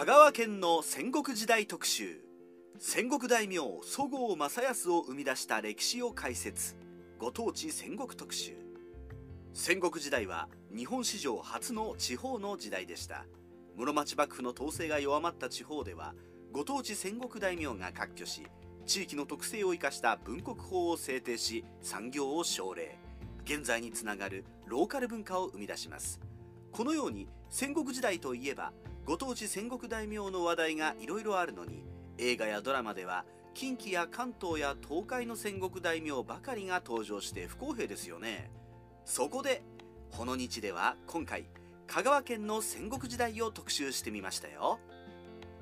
[0.00, 2.22] 香川県の戦国時代特集。
[2.78, 6.74] 戦国大名そごう正康を生み出した歴史を解説。
[7.18, 8.56] ご当地戦国特集。
[9.52, 13.26] 戦国時代は日本史上初の地方の時代でした。
[13.76, 16.14] 室町幕府の統制が弱まった地方では
[16.50, 18.46] ご当地戦国大名が割拠し
[18.86, 22.96] 地域の特性を生かした文国法を制定し産業を奨励。
[23.44, 26.18] 現在につながるローカル文化を生み出します。
[26.72, 28.72] このように戦国時代といえば
[29.04, 31.84] ご当地戦国大名の話題がいろいろあるのに
[32.18, 38.50] 映画やドラマでは近畿や関東や東海の戦国大名ばかりが登場して不公平ですよね。
[39.04, 39.62] そこで
[40.10, 41.46] この日では今回
[41.86, 44.78] 香川県の戦国時代を特集してみましたよ。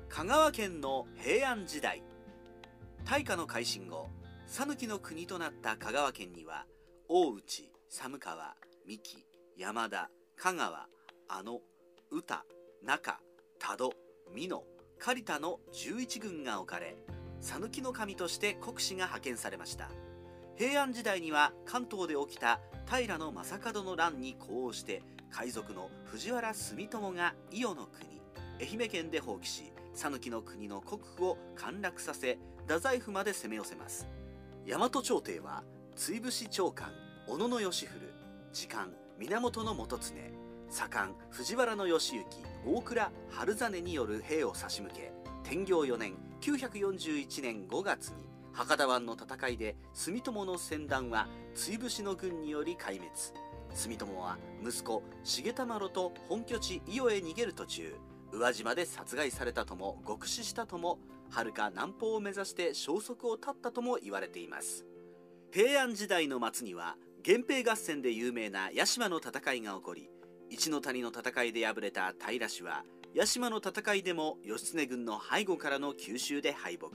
[0.09, 2.03] 香川県の平安時代。
[3.05, 4.09] 大化の改新後
[4.45, 6.65] 讃岐の国となった香川県には
[7.07, 9.25] 大内寒川三木
[9.57, 10.87] 山田香川
[11.27, 11.61] あの
[12.11, 12.45] 宇多
[12.83, 13.19] 中
[13.59, 13.93] 多度
[14.33, 14.63] 美濃
[14.97, 16.95] 刈田の11軍が置かれ
[17.41, 19.89] 讃岐の神として国司が派遣されました。
[20.57, 28.19] 平安時代には関東で起きた平将門の乱に呼応して海賊の藤原住友が伊予の国
[28.59, 34.07] 愛媛県で放棄し讃岐の国の国府を陥落させ太宰府まで攻め寄せます。
[34.67, 35.63] 大和朝廷は
[35.95, 36.91] 追伏長官
[37.27, 38.13] 小野義古
[38.51, 40.38] 時間源元常。
[40.69, 42.25] 左官藤原義行
[42.65, 45.11] 大倉春実による兵を差し向け
[45.43, 53.09] 天行4年941年5月に博多湾の戦いで住友の船団は追伏の軍により壊滅。
[53.73, 57.95] 住友は息子重田丸と本拠地伊予へ逃げる途中
[58.31, 64.85] 宇和島で殺害されたとも極死したとも遥か南方を目指して消息を絶ったとも言われています。
[65.51, 66.95] 平安時代の末には
[67.25, 70.09] 源平合戦で有名な屋島の戦いが起こり
[70.49, 72.83] 一の谷の戦いで敗れた平氏は
[73.13, 76.87] 屋島の戦いでも義経軍の背後からの吸収で敗北。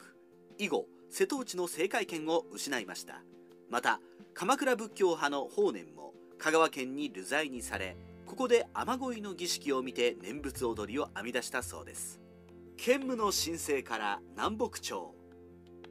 [0.58, 3.22] 以後瀬戸内の政界権を失いました。
[3.70, 4.00] また
[4.34, 12.20] 鎌倉仏教派の法然も香川県に流罪にされここで雨乞いの儀式を見て念仏踊りを編み出したそうです。
[12.76, 15.14] 建武の神聖から南北朝。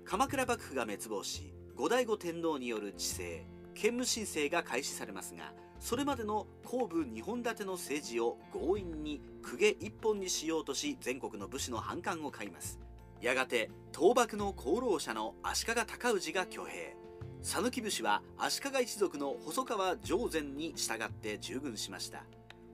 [0.05, 3.52] 鎌倉幕府が滅亡し後醍醐天皇による治世。
[3.73, 5.53] 建武神聖が開始されますが
[5.83, 12.79] それまでの後部2本立ての政治を強引に公家一本にしようとし全国の武士の反感を買います。
[13.19, 16.95] やがて倒幕の功労者の足利尊氏が挙兵。
[17.41, 22.23] 讃岐武士は足利一族の細川上善に従って従軍しました。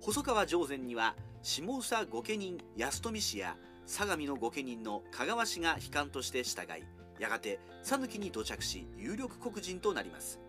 [0.01, 6.83] 細川上善には下総御家人安富氏や相模の御家人の香川氏が悲観として従い
[7.19, 10.39] やがて讃岐に土着し有力黒人となります。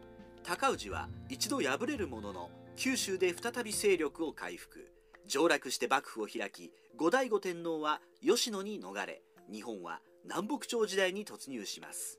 [0.42, 4.90] 高氏は一度敗れるものの九州で再び勢力を回復。
[5.26, 12.18] 上洛して幕府を開き後醍醐天皇は吉野に逃れ日本は南北朝時代に突入します。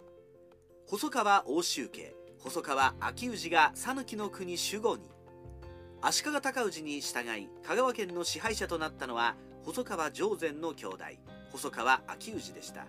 [0.88, 5.10] 細川大周家細川秋氏が讃岐の国守護に。
[6.02, 11.04] 足利尊氏に従い香川県の支配者となったのは細川上善の兄弟
[11.52, 12.86] 細川秋氏でした。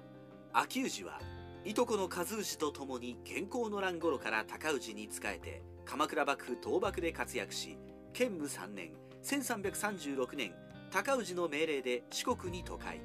[0.52, 1.18] 秋氏は
[1.64, 7.78] いとこの和氏と共に健康の乱頃から高氏に仕えて鎌倉幕府倒幕で活躍し
[8.12, 8.90] 建武3年
[9.22, 10.52] 1336年
[10.90, 13.00] 高氏の命令で四国に渡海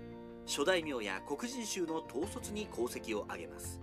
[0.47, 3.81] 諸大名や黒人衆の統率に功績を挙げます。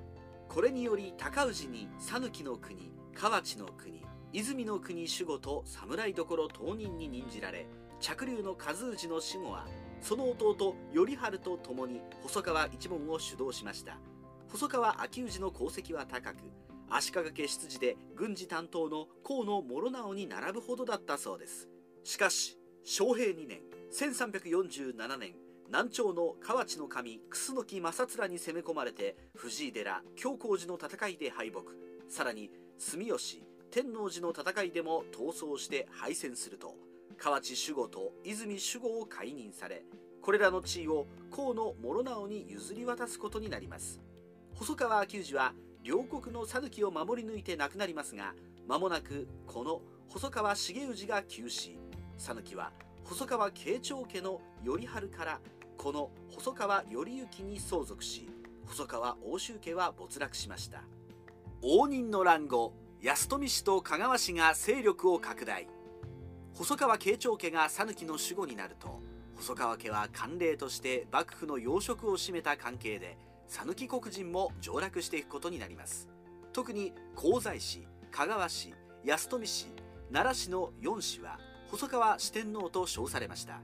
[0.48, 4.02] これにより高氏に讃岐の国河内の国
[4.32, 7.66] 泉の国守護と侍所当人に任じられ
[8.00, 9.66] 着流の和氏の死後は
[10.00, 13.98] その弟頼治と共に細川一門を主導しました。
[14.54, 16.36] 細川秋氏の功績は高く
[16.88, 21.68] 足利家出自で軍事担当の河野諸直に並ぶほどだったそうです。
[22.04, 25.32] しかし昌平2年1347年
[25.66, 31.62] 南朝の河内の神楠木正面に攻め込まれて藤井寺京光寺の戦いで敗北。
[32.08, 32.48] さらに
[32.78, 33.42] 住吉
[33.72, 36.76] 天王寺の戦いでも逃走して敗戦すると
[37.18, 39.82] 河内守護と泉守護を解任され
[40.22, 44.00] これらの地位を河野諸直に譲り渡すことになります。
[44.54, 45.52] 細川秋氏は
[45.82, 48.34] 両国の讃岐を守り抜いて亡くなりますが
[48.68, 51.76] 間もなくこの細川重氏が急死。
[52.16, 52.70] 讃岐は
[53.02, 55.40] 細川慶長家の頼治から
[55.76, 58.30] この細川頼之に相続し
[58.64, 60.84] 細川奥州家は没落しました。
[61.60, 62.72] 応仁の乱後
[63.02, 65.66] 安富氏と香川氏が勢力を拡大。
[66.54, 69.02] 細川慶長家が讃岐の守護になると
[69.34, 73.18] 細川家は慣例として幕府の要職を占めた関係で
[73.48, 76.08] 讃岐黒人も上洛していくことになります。
[76.52, 78.74] 特に香西市香川市
[79.04, 79.66] 安富市
[80.12, 81.38] 奈良市の4市は
[81.68, 83.60] 細川四天王と称されました。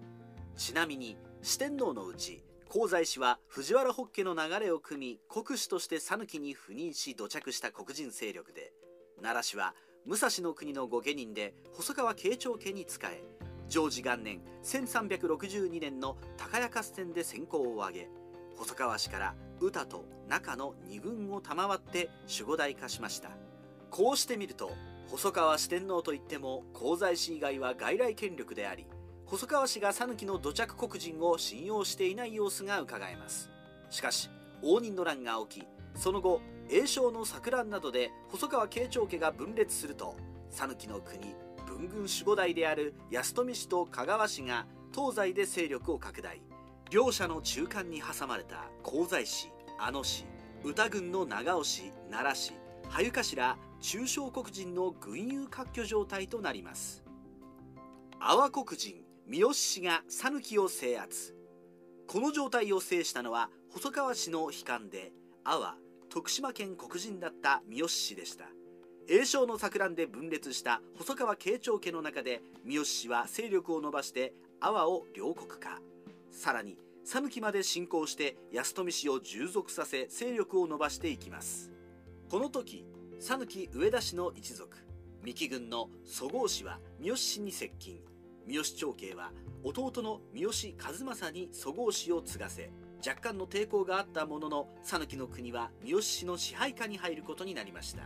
[0.57, 8.73] ちなみに四天王のうち香西氏は藤原北家の流れを組み国主として讃岐に赴任し土着した黒人勢力で
[9.21, 9.75] 奈良氏は
[10.07, 13.23] 武蔵の国の御家人で細川慶長家に仕え
[13.69, 18.09] 常時元年1362年の高谷合戦で戦功を挙げ
[18.61, 23.31] 細川氏から宇田と中の二軍を賜って守護代化しました。
[23.89, 24.73] こうしてみると
[25.09, 28.87] 細川四天王といっても香西氏以外は外来権力であり
[29.25, 33.51] 細川氏が讃岐の土着黒人を信用していない様子がうかがえます。
[33.89, 34.29] しかし
[34.61, 40.17] 応仁の乱が起きその後栄翔の錯乱などで細川慶長家が分裂すると
[40.51, 41.35] 讃岐の国
[41.67, 46.43] 文軍守護代である安富氏と香川氏が東西で勢力を拡大。
[46.91, 49.49] 両者の中間に挟まれた香西氏
[49.79, 50.25] 阿野氏
[50.65, 57.05] 歌郡の長尾氏奈良氏羽生頭中小黒人の軍友割拠状態となります。
[58.19, 61.37] 阿波黒人三好氏が讃岐を制圧。
[62.09, 65.13] この状態を制したのは細川氏の悲観で
[65.45, 65.77] 阿波
[66.11, 68.47] 徳島県黒人だった三好氏でした。
[69.09, 75.79] 栄翔の錯乱で分裂した細川慶長家の中で三好氏は勢力を伸ばして阿波を両国化。
[76.31, 81.71] さらに讃岐まで侵攻して安富氏を従属させ勢力を伸ばしていきます。
[82.29, 82.85] この時
[83.19, 84.77] 讃岐上田氏の一族
[85.23, 88.01] 三木軍の蘇郷氏は三好氏に接近。
[88.47, 89.33] 三好長慶は
[89.63, 90.51] 弟の三好
[90.83, 92.71] 和正に蘇郷氏を継がせ
[93.07, 98.03] 若干の抵抗があったものの讃岐の国は三好氏の支配下に入ることになりました。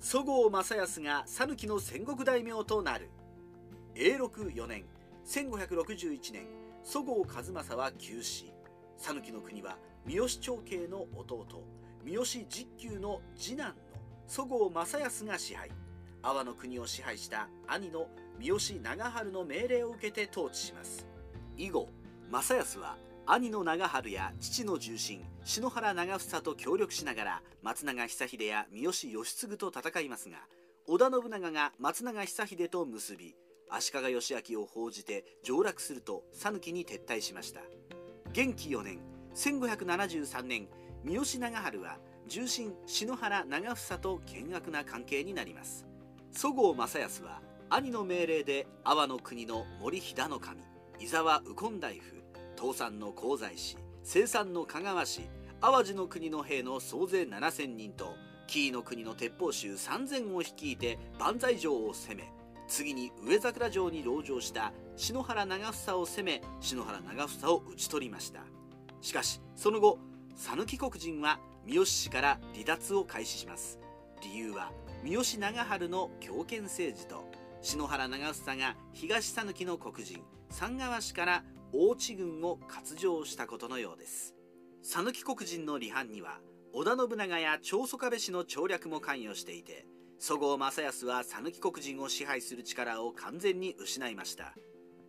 [0.00, 3.08] 蘇郷正康が讃岐の戦国大名となる。
[3.94, 4.84] 永禄4年
[5.26, 8.52] 1561年蘇郷和正は急死
[8.98, 11.46] 讃岐の国は三好長慶の弟
[12.04, 13.74] 三好実久の次男の
[14.28, 15.70] 蘇郷正康が支配
[16.22, 18.08] 阿波の国を支配した兄の
[18.38, 21.06] 三好長春の命令を受けて統治します。
[21.56, 21.88] 以後
[22.30, 22.96] 正康は
[23.26, 30.36] 兄の長春や父の重臣篠原長房と協力しながら松永久秀や三好義継と戦いますが
[30.86, 33.34] 織田信長が松永久秀と結び
[33.68, 37.60] 足利義昭を報じて上洛すると讃岐に撤退しました。
[38.32, 38.98] 元亀4年
[39.34, 40.68] 1573年
[41.04, 45.86] 三好長春は重臣篠原長房と険悪な関係になります。
[46.32, 47.40] そごう正康は
[47.70, 50.60] 兄の命令で阿波の国の森飛騨の神
[51.00, 52.02] 伊沢右近大夫
[52.60, 55.28] 東山の香西氏生産の香川氏
[55.60, 58.14] 淡路の国の兵の総勢7000人と
[58.46, 62.32] 紀伊の国の鉄砲衆3000を率いて万歳城を攻め
[62.66, 68.40] 次に上桜城に籠城した篠原長房を攻め篠原長房を討ち取りました。
[69.00, 69.98] しかしその後
[70.36, 73.78] 讃岐黒人は三好氏から離脱を開始します。
[74.22, 74.72] 理由は
[75.02, 77.30] 三好長春の強権政治と
[77.60, 84.34] 篠原長房が東讃岐の黒人三川氏から大地軍を割譲したことのようです。
[84.82, 86.40] 讃岐黒人の離反には
[86.72, 89.86] 織田信長や長宗我部氏の調略も関与していて
[90.18, 94.54] そごう正康は讃岐黒人を支配する力を完全に失いました。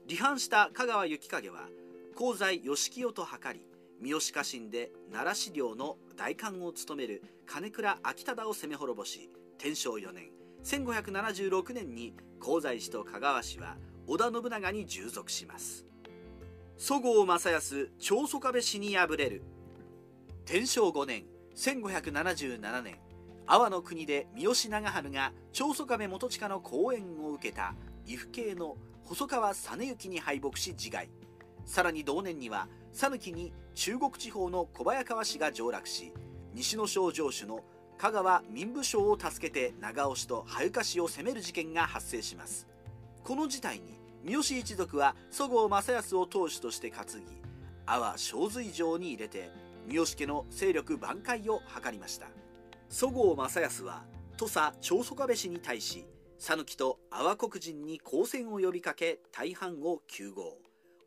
[0.09, 1.69] 離反した香川幸景は
[2.17, 3.65] 香西義清と図り
[4.01, 10.29] 三好家臣で奈良市領の代官を務める金倉昭忠を攻め滅ぼし天正4年。
[10.63, 15.85] 1576年に香西氏と香川氏は織田信長に従属します。
[16.77, 19.43] そごう正康長宗我部氏に敗れる。
[20.45, 21.25] 天正5年。
[21.55, 22.99] 1577年。
[23.47, 27.75] 阿波の国で三好長春が長宗我部元親の講演を受けた
[28.05, 31.09] 岐阜系の細川実行に敗北し自害。
[31.65, 36.13] さらに同年には讃岐に中国地方の小早川氏が上洛し
[36.53, 37.63] 西の小城主の
[37.97, 42.67] 香川民部省を助けて長尾氏と羽生氏を攻める事件が発生します。
[43.23, 47.21] この事態に三好一族はそごう正康を当主として担ぎ
[47.85, 49.51] 阿波正髄城に入れて
[49.87, 52.27] 三好家の勢力挽回を図りました。
[52.89, 54.05] そごう正康は
[54.37, 56.05] 土佐長宗我部氏に対し
[56.37, 60.57] 讃岐と阿波黒人に交戦を呼びかけ大半を救護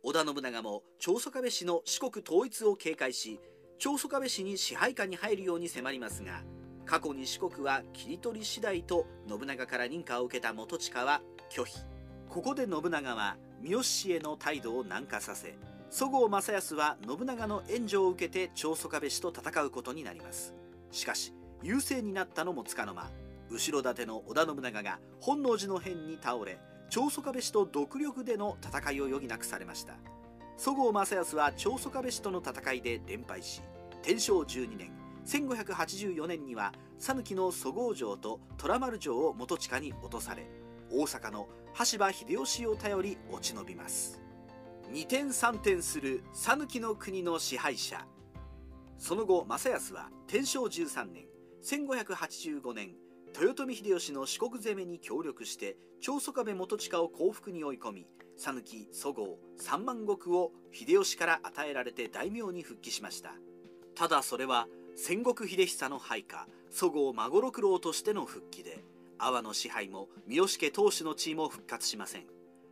[0.03, 3.41] 織田信長も長宗我部氏の四国統一を警戒し
[3.79, 6.43] 長宗我部氏に支配下に入るように迫りますが
[6.87, 11.21] 過去に四国は切り取り次第と信長から認可を受けた元親は
[11.51, 11.77] 拒否。
[12.31, 15.57] ここで信長は三好氏への態度を軟化させ
[15.91, 20.55] そごう正康は信長の援助を受けて長宗我部氏と戦うことになります。
[20.91, 21.33] しかし
[21.63, 23.11] 優勢になったのもつかの間
[23.51, 26.59] 後ろ盾の織田信長が本能寺の変に倒れ
[26.91, 29.95] 長宗我部氏と独力での戦いを余儀なくされました。
[30.57, 33.63] そごう正康は長宗我部氏との戦いで連敗し
[34.03, 34.91] 天正12年
[35.25, 40.47] 1584年には讃岐の蘇郷城と虎丸城を元親に落とされ
[40.91, 44.21] 大阪の羽柴秀吉を頼り落ち延びます。
[44.91, 48.05] 二転三転する讃岐の国の支配者。
[48.97, 51.28] その後正康は天正13年
[51.65, 52.95] 1585年
[53.41, 63.33] 豊臣秀吉の四国攻めに協力して長宗我部元親を降伏に追い込み讃岐そごう三万石を秀吉から与えられて大名に復帰しました。
[63.97, 68.85] ただそれは戦国秀久の配下そごう孫六郎としての復帰で
[69.19, 72.27] 阿波の支配も三好家当主の地位も復活しません。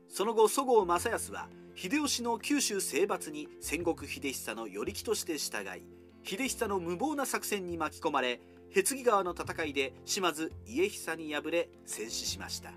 [0.08, 5.82] その後そごう正康は秀吉の九州征伐に戦国秀久の与力として従い
[6.22, 12.72] 秀久の無謀な作戦に巻き込まれへつぎ川の戦いで島津家久に敗れ戦死しました。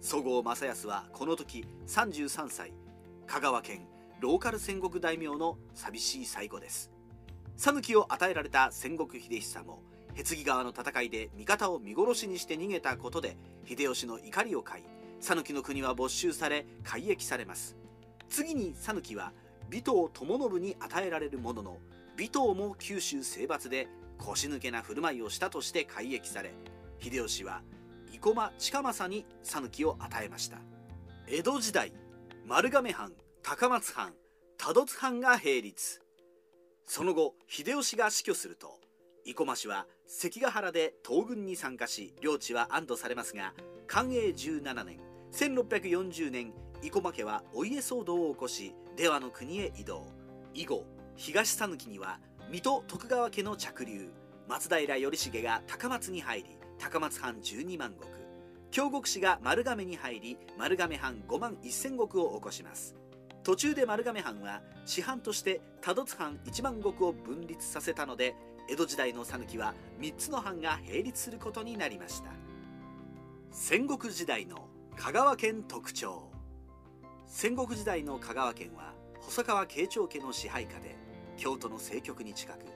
[0.00, 2.72] そごう正康はこの時33歳
[3.26, 3.86] 香川県
[4.20, 6.90] ローカル戦国大名の寂しい最後です。
[7.56, 9.82] 讃岐を与えられた戦国秀久も
[10.14, 14.84] へつぎ川の戦いで味方を見殺しにして逃げたことで秀吉の怒りを買い
[15.20, 17.76] 讃岐の国は没収され改易されます。
[18.28, 19.32] 次に讃岐は
[19.68, 21.78] 尾藤友信に与えられるものの
[22.14, 23.88] 尾藤も九州征伐で
[24.20, 26.52] 腰抜けな振る舞いをしたとして改易され
[27.00, 27.62] 秀吉は
[28.12, 30.58] 生駒近政に讃岐を与えました。
[31.28, 31.92] 江戸時代
[32.46, 33.12] 丸亀藩
[33.42, 34.12] 高松藩
[34.58, 36.00] 多度津藩が並立。
[36.86, 38.80] その後秀吉が死去すると
[39.24, 43.54] 生駒氏は関ヶ原で東軍に参加し領地は安堵されますが
[43.86, 44.98] 寛永17年
[45.32, 50.06] 1640年生駒家はお家騒動を起こし出羽の国へ移動。
[50.52, 50.84] 以後
[51.14, 52.18] 東讃岐には
[52.50, 54.10] 水戸徳川家の着流。
[54.48, 58.08] 松平頼重が高松に入り高松藩12万石。
[58.72, 62.96] 京極氏が丸亀に入り丸亀藩5万1000石を起こします。
[63.44, 68.34] 途中で丸亀藩は師範として多度津藩1万石を分立させたので
[68.68, 72.30] 江戸時代の讃岐は3つの藩が並立することになりました。
[73.52, 74.66] 戦国時代の
[74.96, 76.28] 香川県特徴。
[77.28, 80.96] 戦国時代の香川県は細川慶長家の支配下で
[81.40, 82.66] 京都の政局に近く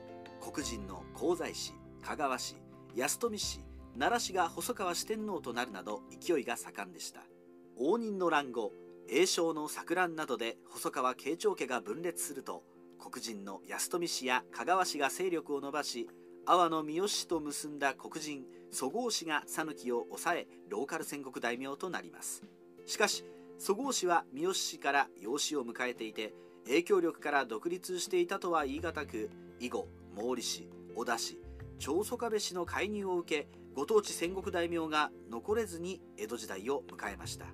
[0.41, 2.55] 黒人の香西市香川市
[2.95, 3.59] 安富市
[3.93, 7.21] 奈良市が細川四天王となるなど勢いが盛んでした。
[7.77, 8.71] 応仁の乱後
[9.07, 12.63] 栄翔の錯乱などで細川慶長家が分裂すると
[12.97, 16.09] 黒人の安富氏や香川氏が勢力を伸ばし
[16.47, 22.43] 阿波の三好氏と結んだ黒人そごう氏が讃岐を抑えローカル戦国大名となります。
[22.87, 23.23] しかし
[23.59, 26.33] そごう氏は三好氏から養子を迎えていて
[26.65, 29.29] 影響力から独立していたとは言い難く
[29.59, 31.39] 以後毛利氏織田氏
[31.77, 37.47] 長宗我部氏の介入を受けご当地戦国大名が残れずに江戸時代を迎えました。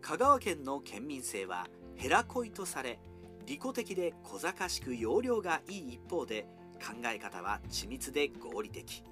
[0.00, 2.98] 香川県の県民性はヘラ恋とされ
[3.46, 6.46] 利己的で小賢しく要領がいい一方で
[6.78, 9.02] 考え方は緻密で合理的。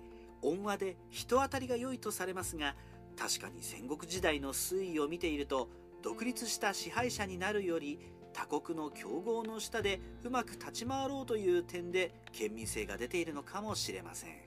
[0.43, 2.77] 温和で人当たりが良いとされますが
[3.19, 5.69] 確かに戦国時代の推移を見ていると
[6.03, 7.99] 独立した支配者になるより
[8.37, 14.46] 他国の競合の下でうまく立ち回ろうという点で県民性が出ているのかもしれません。